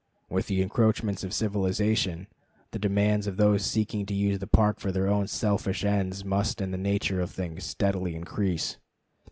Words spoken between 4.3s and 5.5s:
the Park for their own